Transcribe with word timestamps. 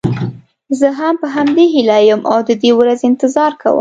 زه 0.79 0.87
هم 0.99 1.13
په 1.21 1.27
همدې 1.35 1.65
هیله 1.73 1.97
یم 2.09 2.21
او 2.31 2.39
د 2.49 2.51
دې 2.61 2.71
ورځې 2.79 3.03
انتظار 3.07 3.51
کوم. 3.61 3.69